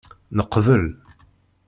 Neqbel. 0.37 0.85